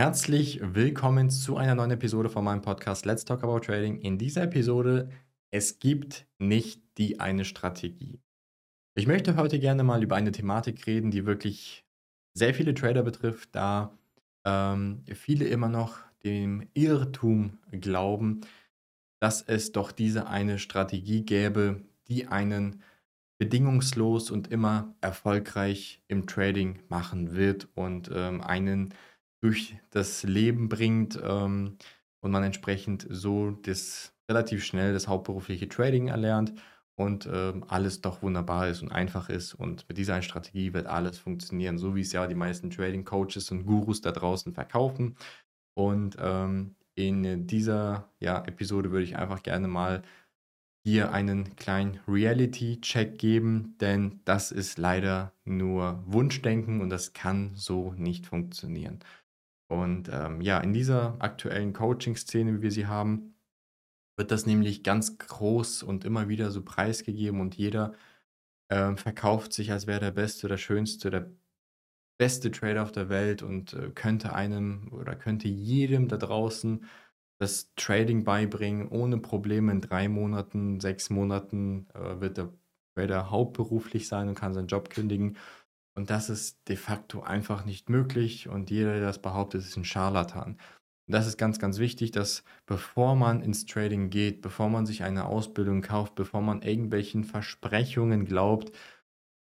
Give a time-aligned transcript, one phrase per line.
[0.00, 4.00] Herzlich willkommen zu einer neuen Episode von meinem Podcast Let's Talk About Trading.
[4.00, 5.10] In dieser Episode,
[5.50, 8.18] es gibt nicht die eine Strategie.
[8.94, 11.84] Ich möchte heute gerne mal über eine Thematik reden, die wirklich
[12.32, 13.92] sehr viele Trader betrifft, da
[14.46, 18.40] ähm, viele immer noch dem Irrtum glauben,
[19.20, 22.82] dass es doch diese eine Strategie gäbe, die einen
[23.38, 28.94] bedingungslos und immer erfolgreich im Trading machen wird und ähm, einen
[29.40, 31.76] durch das Leben bringt ähm,
[32.20, 36.54] und man entsprechend so das relativ schnell das hauptberufliche Trading erlernt
[36.96, 39.54] und ähm, alles doch wunderbar ist und einfach ist.
[39.54, 43.64] Und mit dieser Strategie wird alles funktionieren, so wie es ja die meisten Trading-Coaches und
[43.64, 45.16] Gurus da draußen verkaufen.
[45.74, 50.02] Und ähm, in dieser ja, Episode würde ich einfach gerne mal
[50.84, 57.92] hier einen kleinen Reality-Check geben, denn das ist leider nur Wunschdenken und das kann so
[57.96, 59.00] nicht funktionieren.
[59.70, 63.34] Und ähm, ja, in dieser aktuellen Coaching-Szene, wie wir sie haben,
[64.16, 67.94] wird das nämlich ganz groß und immer wieder so preisgegeben und jeder
[68.68, 71.30] äh, verkauft sich, als wäre der beste, der schönste, der
[72.18, 76.84] beste Trader auf der Welt und äh, könnte einem oder könnte jedem da draußen
[77.38, 79.72] das Trading beibringen, ohne Probleme.
[79.72, 82.52] In drei Monaten, sechs Monaten äh, wird der
[82.96, 85.36] Trader hauptberuflich sein und kann seinen Job kündigen.
[85.94, 88.48] Und das ist de facto einfach nicht möglich.
[88.48, 90.52] Und jeder, der das behauptet, ist ein Scharlatan.
[90.52, 95.02] Und das ist ganz, ganz wichtig, dass bevor man ins Trading geht, bevor man sich
[95.02, 98.70] eine Ausbildung kauft, bevor man irgendwelchen Versprechungen glaubt,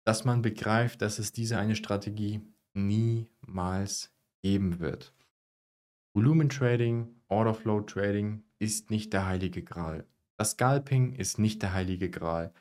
[0.05, 2.41] dass man begreift, dass es diese eine Strategie
[2.75, 5.15] niemals geben wird.
[6.15, 10.07] Volumen-Trading, Order-Flow-Trading ist nicht der heilige Gral.
[10.37, 12.53] Das Scalping ist nicht der heilige Gral.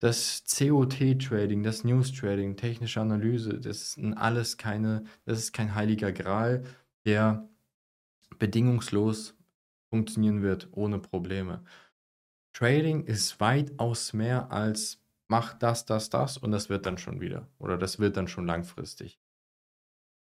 [0.00, 6.64] Das COT-Trading, das News-Trading, technische Analyse, das sind alles keine, das ist kein heiliger Gral,
[7.04, 7.48] der
[8.38, 9.36] bedingungslos
[9.90, 11.64] funktionieren wird, ohne Probleme.
[12.52, 17.48] Trading ist weitaus mehr als mach das, das, das und das wird dann schon wieder
[17.58, 19.20] oder das wird dann schon langfristig.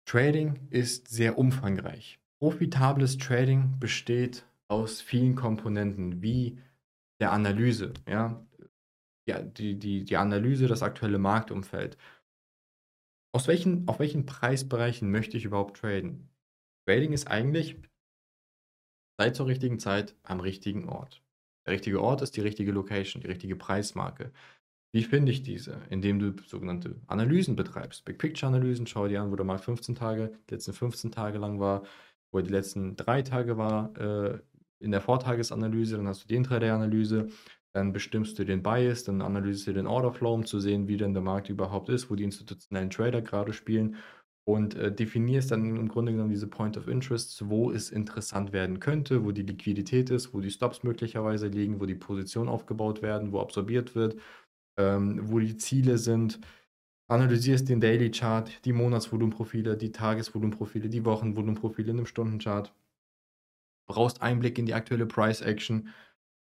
[0.05, 2.19] Trading ist sehr umfangreich.
[2.39, 6.59] Profitables Trading besteht aus vielen Komponenten wie
[7.21, 8.45] der Analyse, ja,
[9.29, 11.97] ja die, die, die Analyse, das aktuelle Marktumfeld.
[13.33, 16.29] Aus welchen, auf welchen Preisbereichen möchte ich überhaupt traden?
[16.87, 17.77] Trading ist eigentlich
[19.21, 21.23] Sei zur richtigen Zeit am richtigen Ort.
[21.67, 24.33] Der richtige Ort ist die richtige Location, die richtige Preismarke.
[24.93, 25.83] Wie finde ich diese?
[25.91, 28.05] Indem du sogenannte Analysen betreibst.
[28.05, 31.39] Big Picture Analysen, schau dir an, wo der Markt 15 Tage, die letzten 15 Tage
[31.39, 31.83] lang war,
[32.31, 34.39] wo er die letzten drei Tage war äh,
[34.79, 37.29] in der Vortagesanalyse, dann hast du die Intraday-Analyse,
[37.75, 41.13] dann bestimmst du den Bias, dann analysierst du den Orderflow, um zu sehen, wie denn
[41.13, 43.97] der Markt überhaupt ist, wo die institutionellen Trader gerade spielen
[44.49, 48.81] und äh, definierst dann im Grunde genommen diese Point of Interest, wo es interessant werden
[48.81, 53.33] könnte, wo die Liquidität ist, wo die Stops möglicherweise liegen, wo die Positionen aufgebaut werden,
[53.33, 54.17] wo absorbiert wird,
[54.79, 56.41] ähm, wo die Ziele sind.
[57.09, 62.75] Analysierst den Daily Chart, die Monatsvolumenprofile, die Tagesvolumenprofile, die Wochenvolumenprofile in einem Stundenchart.
[63.87, 65.91] Brauchst Einblick in die aktuelle Price Action,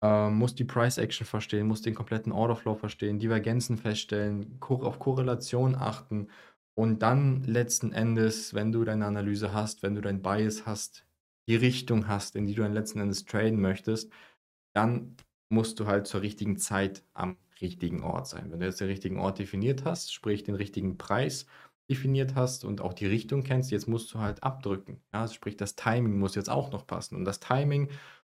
[0.07, 5.75] äh, musst die Price Action verstehen, musst den kompletten Orderflow verstehen, Divergenzen feststellen, auf Korrelation
[5.75, 6.29] achten
[6.79, 11.07] und dann letzten Endes, wenn du deine Analyse hast, wenn du dein Bias hast,
[11.49, 14.13] die Richtung hast, in die du dann letzten Endes traden möchtest,
[14.75, 15.17] dann
[15.49, 18.51] musst du halt zur richtigen Zeit am richtigen Ort sein.
[18.51, 21.47] Wenn du jetzt den richtigen Ort definiert hast, sprich den richtigen Preis
[21.91, 25.01] definiert hast und auch die Richtung kennst, jetzt musst du halt abdrücken.
[25.13, 27.17] Ja, sprich, das Timing muss jetzt auch noch passen.
[27.17, 27.89] Und das Timing,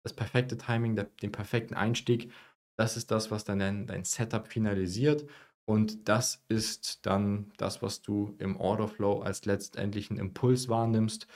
[0.04, 2.32] das perfekte Timing, der, den perfekten Einstieg,
[2.78, 5.28] das ist das, was dann dein, dein Setup finalisiert
[5.66, 11.28] und das ist dann das, was du im Orderflow als letztendlichen Impuls wahrnimmst,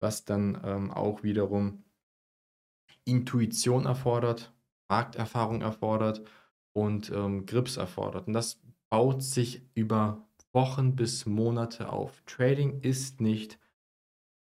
[0.00, 1.84] was dann ähm, auch wiederum
[3.04, 4.52] Intuition erfordert,
[4.88, 6.22] Markterfahrung erfordert
[6.72, 8.28] und ähm, Grips erfordert.
[8.28, 12.22] Und das baut sich über Wochen bis Monate auf.
[12.26, 13.58] Trading ist nicht,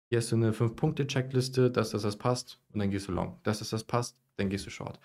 [0.09, 3.39] hier hast du eine 5-Punkte-Checkliste, dass das, passt und dann gehst du long.
[3.43, 4.99] Dass das, das passt, dann gehst du short.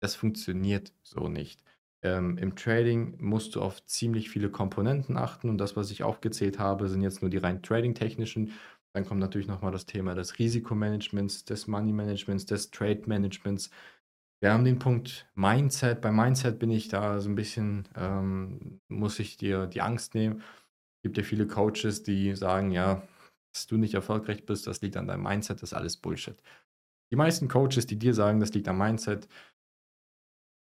[0.00, 1.62] Das funktioniert so nicht.
[2.02, 6.58] Ähm, Im Trading musst du auf ziemlich viele Komponenten achten und das, was ich aufgezählt
[6.58, 8.52] habe, sind jetzt nur die rein trading-technischen.
[8.92, 13.70] Dann kommt natürlich nochmal das Thema des Risikomanagements, des Money-Managements, des Trade-Managements.
[14.42, 16.00] Wir haben den Punkt Mindset.
[16.00, 20.42] Bei Mindset bin ich da so ein bisschen, ähm, muss ich dir die Angst nehmen.
[20.96, 23.02] Es gibt ja viele Coaches, die sagen, ja,
[23.52, 26.42] dass du nicht erfolgreich bist, das liegt an deinem Mindset, das ist alles Bullshit.
[27.10, 29.28] Die meisten Coaches, die dir sagen, das liegt am Mindset,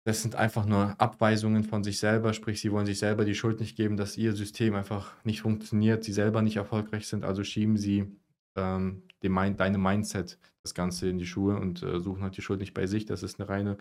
[0.06, 3.60] das sind einfach nur Abweisungen von sich selber, sprich, sie wollen sich selber die Schuld
[3.60, 7.76] nicht geben, dass ihr System einfach nicht funktioniert, sie selber nicht erfolgreich sind, also schieben
[7.76, 8.16] sie
[8.56, 12.60] ähm, dem, deinem Mindset das Ganze in die Schuhe und äh, suchen halt die Schuld
[12.62, 13.06] nicht bei sich.
[13.06, 13.78] Das ist eine reine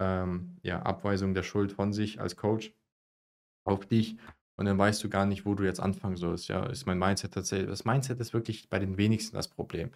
[0.00, 2.72] ähm, ja, Abweisung der Schuld von sich als Coach
[3.64, 4.16] auf dich.
[4.60, 6.48] Und dann weißt du gar nicht, wo du jetzt anfangen sollst.
[6.48, 7.70] Ja, ist mein Mindset tatsächlich.
[7.70, 9.90] Das Mindset ist wirklich bei den wenigsten das Problem.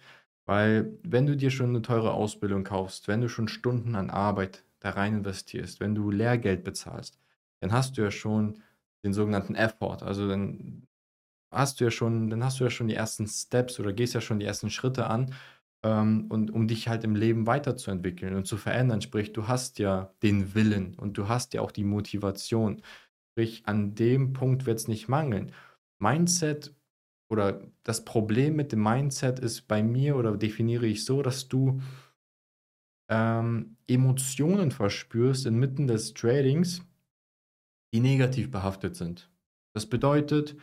[0.47, 4.65] Weil, wenn du dir schon eine teure Ausbildung kaufst, wenn du schon Stunden an Arbeit
[4.79, 7.19] da rein investierst, wenn du Lehrgeld bezahlst,
[7.61, 8.61] dann hast du ja schon
[9.03, 9.99] den sogenannten Effort.
[10.03, 10.87] Also dann
[11.51, 14.21] hast du ja schon, dann hast du ja schon die ersten Steps oder gehst ja
[14.21, 15.33] schon die ersten Schritte an,
[15.83, 19.01] ähm, und um dich halt im Leben weiterzuentwickeln und zu verändern.
[19.01, 22.81] Sprich, du hast ja den Willen und du hast ja auch die Motivation.
[23.35, 25.51] Sprich, an dem Punkt wird es nicht mangeln.
[25.99, 26.73] Mindset
[27.29, 31.81] oder das Problem mit dem Mindset ist bei mir oder definiere ich so, dass du
[33.11, 36.81] ähm, Emotionen verspürst inmitten des Tradings,
[37.93, 39.29] die negativ behaftet sind.
[39.73, 40.55] Das bedeutet,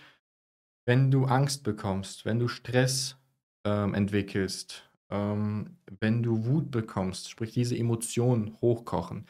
[0.87, 3.19] wenn du Angst bekommst, wenn du Stress
[3.67, 9.27] ähm, entwickelst, ähm, wenn du Wut bekommst, sprich diese Emotionen hochkochen,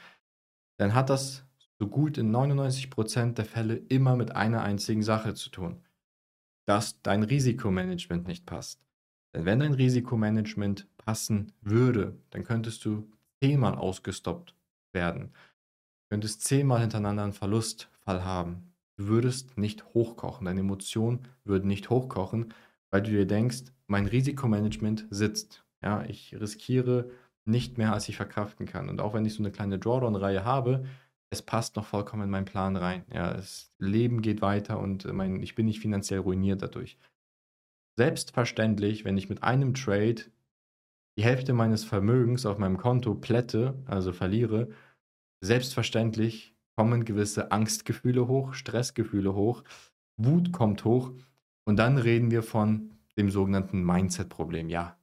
[0.79, 1.45] dann hat das
[1.83, 5.81] so gut in 99% der Fälle immer mit einer einzigen Sache zu tun,
[6.65, 8.81] dass dein Risikomanagement nicht passt.
[9.35, 13.11] Denn wenn dein Risikomanagement passen würde, dann könntest du
[13.43, 14.55] zehnmal ausgestoppt
[14.93, 15.33] werden.
[15.33, 18.73] Du könntest zehnmal hintereinander einen Verlustfall haben.
[18.97, 20.45] Du würdest nicht hochkochen.
[20.45, 22.55] Deine Emotionen würden nicht hochkochen,
[22.91, 25.65] weil du dir denkst, mein Risikomanagement sitzt.
[25.83, 27.11] Ja, ich riskiere
[27.45, 28.89] nicht mehr, als ich verkraften kann.
[28.89, 30.85] Und auch wenn ich so eine kleine Drawdown-Reihe habe,
[31.33, 33.05] es passt noch vollkommen in meinen Plan rein.
[33.13, 36.99] Ja, das Leben geht weiter und mein, ich bin nicht finanziell ruiniert dadurch.
[37.97, 40.23] Selbstverständlich, wenn ich mit einem Trade
[41.17, 44.69] die Hälfte meines Vermögens auf meinem Konto plätte, also verliere,
[45.41, 49.65] selbstverständlich kommen gewisse Angstgefühle hoch, Stressgefühle hoch,
[50.19, 51.13] Wut kommt hoch
[51.65, 54.69] und dann reden wir von dem sogenannten Mindset-Problem.
[54.69, 54.99] Ja,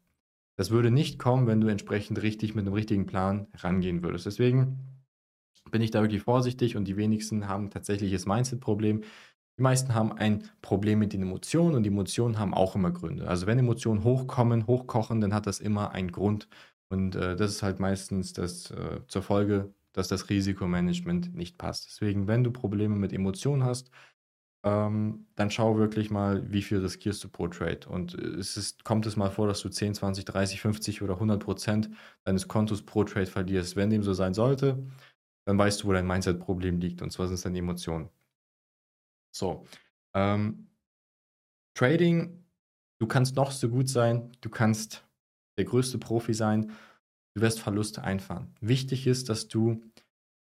[0.58, 4.26] das würde nicht kommen, wenn du entsprechend richtig mit einem richtigen Plan rangehen würdest.
[4.26, 4.99] Deswegen
[5.72, 9.04] bin ich da wirklich vorsichtig und die wenigsten haben tatsächlich das Mindset-Problem.
[9.58, 13.28] Die meisten haben ein Problem mit den Emotionen und die Emotionen haben auch immer Gründe.
[13.28, 16.48] Also wenn Emotionen hochkommen, hochkochen, dann hat das immer einen Grund
[16.90, 21.88] und äh, das ist halt meistens das äh, zur Folge, dass das Risikomanagement nicht passt.
[21.88, 23.92] Deswegen, wenn du Probleme mit Emotionen hast,
[24.64, 27.88] ähm, dann schau wirklich mal, wie viel riskierst du pro Trade.
[27.88, 31.14] Und äh, es ist, kommt es mal vor, dass du 10, 20, 30, 50 oder
[31.16, 31.90] 100 Prozent
[32.26, 33.76] deines Kontos pro Trade verlierst.
[33.76, 34.84] Wenn dem so sein sollte,
[35.50, 37.02] dann weißt du, wo dein Mindset-Problem liegt.
[37.02, 38.10] Und zwar sind es die Emotionen.
[39.36, 39.66] So.
[40.14, 40.68] Ähm,
[41.76, 42.44] Trading,
[43.00, 45.08] du kannst noch so gut sein, du kannst
[45.58, 46.72] der größte Profi sein,
[47.34, 48.54] du wirst Verluste einfahren.
[48.62, 49.82] Wichtig ist, dass du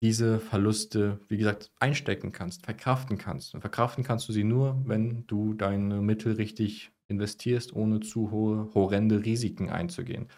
[0.02, 3.56] diese Verluste, wie gesagt, einstecken kannst, verkraften kannst.
[3.56, 8.74] Und verkraften kannst du sie nur, wenn du deine Mittel richtig investierst, ohne zu hohe,
[8.74, 10.30] horrende Risiken einzugehen.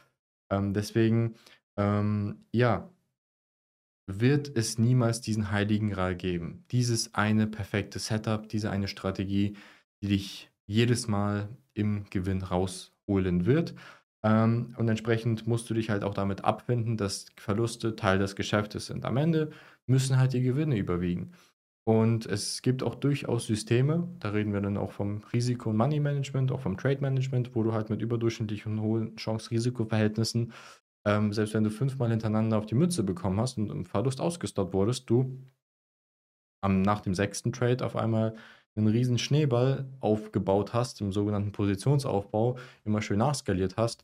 [0.50, 1.36] Ähm, deswegen,
[1.78, 2.90] ähm, ja,
[4.08, 6.64] wird es niemals diesen heiligen Gral geben.
[6.72, 9.56] Dieses eine perfekte Setup, diese eine Strategie,
[10.02, 13.76] die dich jedes Mal im Gewinn rausholen wird.
[14.24, 18.88] Ähm, und entsprechend musst du dich halt auch damit abfinden, dass Verluste Teil des Geschäftes
[18.88, 19.06] sind.
[19.06, 19.52] Am Ende
[19.88, 21.32] müssen halt die Gewinne überwiegen.
[21.88, 26.52] Und es gibt auch durchaus Systeme, da reden wir dann auch vom Risiko- und Money-Management,
[26.52, 30.52] auch vom Trade-Management, wo du halt mit überdurchschnittlichen hohen Chance-Risiko-Verhältnissen,
[31.06, 34.74] ähm, selbst wenn du fünfmal hintereinander auf die Mütze bekommen hast und im Verlust ausgestoppt
[34.74, 35.40] wurdest, du
[36.62, 38.36] am, nach dem sechsten Trade auf einmal
[38.76, 44.04] einen riesen Schneeball aufgebaut hast, im sogenannten Positionsaufbau, immer schön nachskaliert hast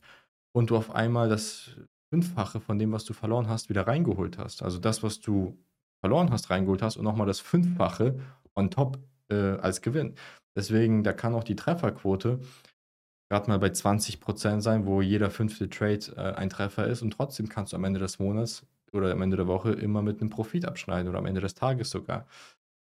[0.52, 1.76] und du auf einmal das
[2.12, 4.62] Fünffache von dem, was du verloren hast, wieder reingeholt hast.
[4.62, 5.58] Also das, was du
[6.00, 8.18] verloren hast, reingeholt hast und nochmal das Fünffache
[8.54, 8.98] on top
[9.30, 10.14] äh, als Gewinn.
[10.56, 12.40] Deswegen, da kann auch die Trefferquote
[13.32, 17.48] gerade mal bei 20% sein, wo jeder fünfte Trade äh, ein Treffer ist und trotzdem
[17.48, 20.66] kannst du am Ende des Monats oder am Ende der Woche immer mit einem Profit
[20.66, 22.26] abschneiden oder am Ende des Tages sogar.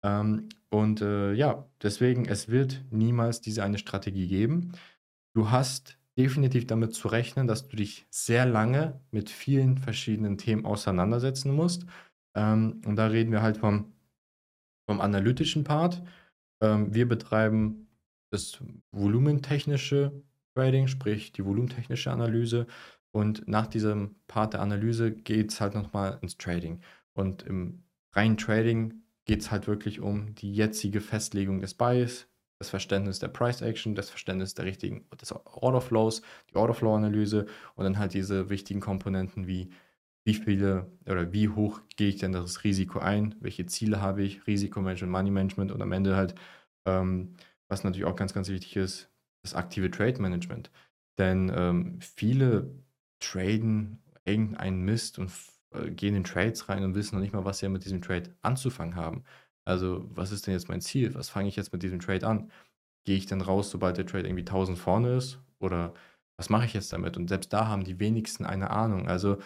[0.02, 4.72] Ähm, und äh, ja, deswegen, es wird niemals diese eine Strategie geben.
[5.36, 10.64] Du hast definitiv damit zu rechnen, dass du dich sehr lange mit vielen verschiedenen Themen
[10.64, 11.86] auseinandersetzen musst.
[12.34, 13.92] Ähm, und da reden wir halt vom,
[14.88, 16.02] vom analytischen Part.
[16.60, 17.86] Ähm, wir betreiben
[18.32, 18.58] das
[18.90, 22.66] volumentechnische Trading, sprich die volumentechnische Analyse.
[23.12, 26.80] Und nach diesem Part der Analyse geht es halt nochmal ins Trading.
[27.12, 32.28] Und im reinen Trading geht es halt wirklich um die jetzige Festlegung des Buys,
[32.58, 36.94] das Verständnis der Price Action, das Verständnis der richtigen des Order Flows, die Order Flow
[36.94, 39.70] Analyse und dann halt diese wichtigen Komponenten wie
[40.24, 44.46] wie viele oder wie hoch gehe ich denn das Risiko ein, welche Ziele habe ich,
[44.46, 46.34] Risikomanagement, Money Management und am Ende halt,
[46.86, 47.36] ähm,
[47.68, 49.09] was natürlich auch ganz, ganz wichtig ist,
[49.42, 50.70] das aktive Trade Management.
[51.18, 52.70] Denn ähm, viele
[53.20, 55.30] traden irgendeinen Mist und
[55.72, 58.34] äh, gehen in Trades rein und wissen noch nicht mal, was sie mit diesem Trade
[58.42, 59.24] anzufangen haben.
[59.64, 61.14] Also, was ist denn jetzt mein Ziel?
[61.14, 62.50] Was fange ich jetzt mit diesem Trade an?
[63.04, 65.38] Gehe ich dann raus, sobald der Trade irgendwie 1000 vorne ist?
[65.58, 65.94] Oder
[66.38, 67.16] was mache ich jetzt damit?
[67.16, 69.08] Und selbst da haben die wenigsten eine Ahnung.
[69.08, 69.38] Also,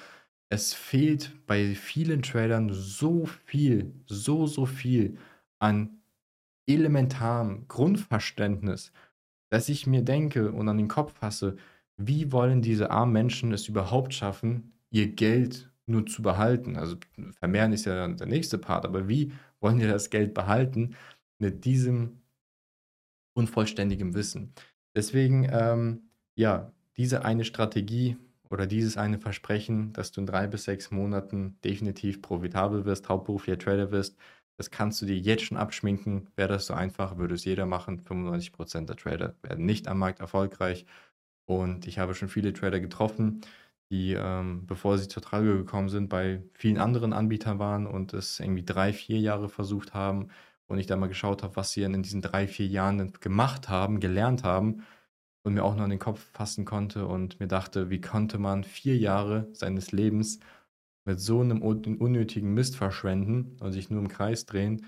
[0.50, 5.18] es fehlt bei vielen Tradern so viel, so, so viel
[5.58, 6.00] an
[6.66, 8.92] elementarem Grundverständnis,
[9.54, 11.54] dass ich mir denke und an den Kopf fasse,
[11.96, 16.76] wie wollen diese armen Menschen es überhaupt schaffen, ihr Geld nur zu behalten?
[16.76, 16.96] Also
[17.38, 19.30] vermehren ist ja der nächste Part, aber wie
[19.60, 20.96] wollen die das Geld behalten
[21.38, 22.22] mit diesem
[23.34, 24.54] unvollständigen Wissen?
[24.96, 28.16] Deswegen, ähm, ja, diese eine Strategie
[28.50, 33.58] oder dieses eine Versprechen, dass du in drei bis sechs Monaten definitiv profitabel wirst, hauptberuflicher
[33.60, 34.16] Trader wirst,
[34.56, 36.28] das kannst du dir jetzt schon abschminken.
[36.36, 38.00] Wäre das so einfach, würde es jeder machen.
[38.00, 40.86] 95% der Trader werden nicht am Markt erfolgreich.
[41.46, 43.42] Und ich habe schon viele Trader getroffen,
[43.90, 48.40] die, ähm, bevor sie zur Trage gekommen sind, bei vielen anderen Anbietern waren und es
[48.40, 50.28] irgendwie drei, vier Jahre versucht haben.
[50.66, 54.00] Und ich da mal geschaut habe, was sie in diesen drei, vier Jahren gemacht haben,
[54.00, 54.84] gelernt haben
[55.44, 58.64] und mir auch noch in den Kopf fassen konnte und mir dachte, wie konnte man
[58.64, 60.40] vier Jahre seines Lebens
[61.04, 64.86] mit so einem unnötigen Mist verschwenden und sich nur im Kreis drehen.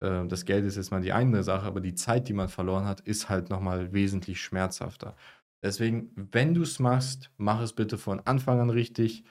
[0.00, 2.84] Äh, das Geld ist jetzt mal die eine Sache, aber die Zeit, die man verloren
[2.86, 5.16] hat, ist halt nochmal wesentlich schmerzhafter.
[5.62, 9.24] Deswegen, wenn du es machst, mach es bitte von Anfang an richtig.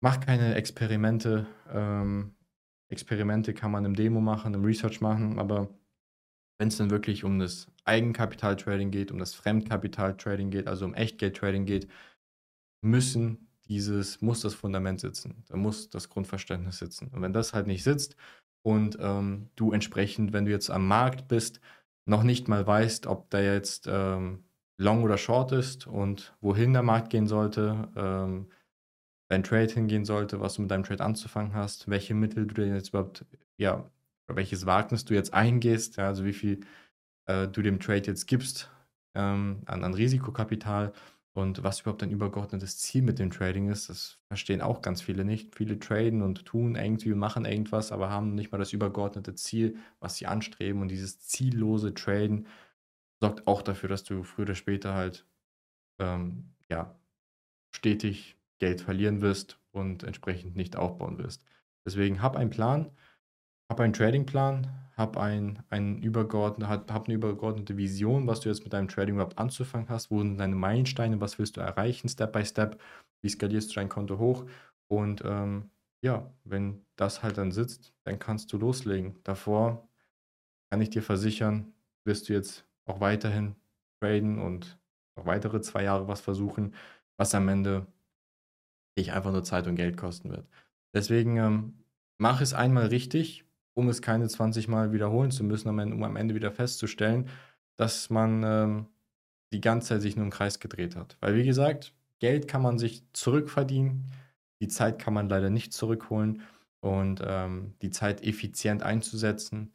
[0.00, 1.46] Mach keine Experimente.
[1.70, 2.34] Ähm,
[2.88, 5.68] Experimente kann man im Demo machen, im Research machen, aber
[6.58, 11.64] wenn es dann wirklich um das Eigenkapital-Trading geht, um das Fremdkapital-Trading geht, also um Echtgeld-Trading
[11.64, 11.88] geht,
[12.82, 15.44] müssen dieses, muss das Fundament sitzen.
[15.48, 17.08] Da muss das Grundverständnis sitzen.
[17.08, 18.16] Und wenn das halt nicht sitzt
[18.62, 21.60] und ähm, du entsprechend, wenn du jetzt am Markt bist,
[22.04, 24.44] noch nicht mal weißt, ob da jetzt ähm,
[24.78, 28.48] Long oder Short ist und wohin der Markt gehen sollte, ähm,
[29.28, 32.66] dein Trade hingehen sollte, was du mit deinem Trade anzufangen hast, welche Mittel du dir
[32.66, 33.24] jetzt überhaupt,
[33.56, 33.88] ja,
[34.26, 36.60] welches Wagnis du jetzt eingehst, ja, also wie viel
[37.26, 38.70] äh, du dem Trade jetzt gibst
[39.14, 40.92] ähm, an, an Risikokapital
[41.34, 45.24] und was überhaupt ein übergeordnetes Ziel mit dem Trading ist, das verstehen auch ganz viele
[45.24, 45.54] nicht.
[45.54, 50.16] Viele traden und tun irgendwie machen irgendwas, aber haben nicht mal das übergeordnete Ziel, was
[50.16, 50.82] sie anstreben.
[50.82, 52.46] Und dieses ziellose Traden
[53.20, 55.26] sorgt auch dafür, dass du früher oder später halt
[56.00, 56.98] ähm, ja,
[57.74, 61.44] stetig Geld verlieren wirst und entsprechend nicht aufbauen wirst.
[61.86, 62.90] Deswegen hab einen Plan,
[63.72, 68.64] hab einen Tradingplan, hab, ein, ein übergeordnet, hab, hab eine übergeordnete Vision, was du jetzt
[68.64, 72.34] mit deinem Trading überhaupt anzufangen hast, wo sind deine Meilensteine, was willst du erreichen, Step
[72.34, 72.78] by Step,
[73.22, 74.44] wie skalierst du dein Konto hoch
[74.88, 75.70] und ähm,
[76.04, 79.18] ja, wenn das halt dann sitzt, dann kannst du loslegen.
[79.24, 79.88] Davor
[80.70, 81.72] kann ich dir versichern,
[82.04, 83.56] wirst du jetzt auch weiterhin
[84.02, 84.78] traden und
[85.16, 86.74] noch weitere zwei Jahre was versuchen,
[87.16, 87.86] was am Ende
[88.98, 90.46] dich einfach nur Zeit und Geld kosten wird.
[90.94, 91.84] Deswegen ähm,
[92.18, 96.34] mach es einmal richtig, um es keine 20 Mal wiederholen zu müssen, um am Ende
[96.34, 97.28] wieder festzustellen,
[97.76, 98.86] dass man ähm,
[99.52, 101.16] die ganze Zeit sich nur im Kreis gedreht hat.
[101.20, 104.10] Weil wie gesagt, Geld kann man sich zurückverdienen,
[104.60, 106.42] die Zeit kann man leider nicht zurückholen
[106.80, 109.74] und ähm, die Zeit effizient einzusetzen,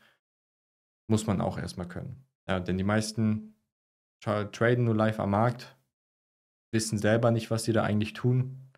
[1.10, 2.26] muss man auch erstmal können.
[2.48, 3.56] Ja, denn die meisten
[4.22, 5.78] traden nur live am Markt,
[6.72, 8.72] wissen selber nicht, was sie da eigentlich tun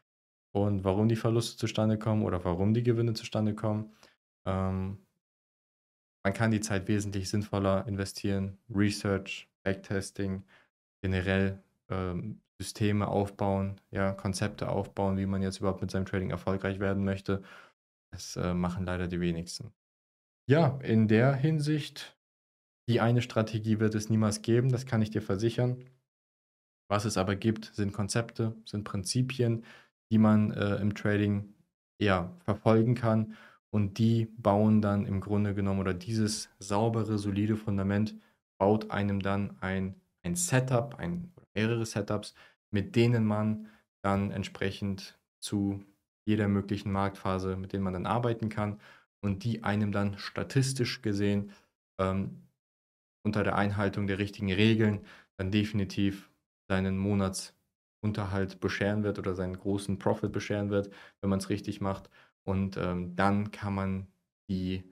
[0.51, 3.93] und warum die Verluste zustande kommen oder warum die Gewinne zustande kommen.
[4.45, 4.99] Ähm,
[6.29, 8.59] man kann die Zeit wesentlich sinnvoller investieren.
[8.69, 10.43] Research, Backtesting,
[11.01, 16.79] generell ähm, Systeme aufbauen, ja, Konzepte aufbauen, wie man jetzt überhaupt mit seinem Trading erfolgreich
[16.79, 17.41] werden möchte.
[18.11, 19.73] Das äh, machen leider die wenigsten.
[20.47, 22.15] Ja, in der Hinsicht,
[22.87, 25.83] die eine Strategie wird es niemals geben, das kann ich dir versichern.
[26.91, 29.65] Was es aber gibt, sind Konzepte, sind Prinzipien,
[30.11, 31.55] die man äh, im Trading
[31.99, 33.35] ja, verfolgen kann
[33.71, 38.15] und die bauen dann im Grunde genommen oder dieses saubere, solide Fundament
[38.59, 42.33] baut einem dann ein, ein Setup, ein, mehrere Setups,
[42.71, 43.67] mit denen man
[44.03, 45.83] dann entsprechend zu
[46.25, 48.79] jeder möglichen Marktphase, mit denen man dann arbeiten kann
[49.21, 51.51] und die einem dann statistisch gesehen
[51.99, 52.43] ähm,
[53.23, 55.05] unter der Einhaltung der richtigen Regeln
[55.37, 56.29] dann definitiv
[56.69, 60.89] seinen Monatsunterhalt bescheren wird oder seinen großen Profit bescheren wird,
[61.21, 62.09] wenn man es richtig macht.
[62.47, 64.07] Und ähm, dann kann man
[64.49, 64.83] die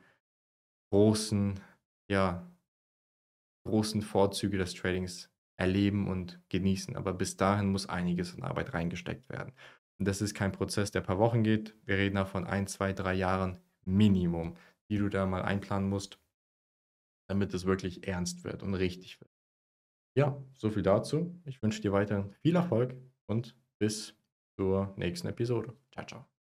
[0.91, 1.59] großen,
[2.09, 2.49] ja,
[3.65, 6.95] großen Vorzüge des Tradings erleben und genießen.
[6.95, 9.53] Aber bis dahin muss einiges an Arbeit reingesteckt werden.
[9.99, 11.75] Und das ist kein Prozess, der ein paar Wochen geht.
[11.85, 14.55] Wir reden da von ein, zwei, drei Jahren Minimum,
[14.89, 16.19] die du da mal einplanen musst,
[17.27, 19.31] damit es wirklich ernst wird und richtig wird.
[20.15, 21.39] Ja, so viel dazu.
[21.45, 22.95] Ich wünsche dir weiterhin viel Erfolg
[23.27, 24.15] und bis
[24.59, 25.75] zur nächsten Episode.
[25.91, 26.36] Ciao, ciao.